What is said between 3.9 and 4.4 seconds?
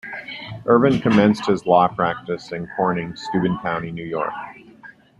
New York.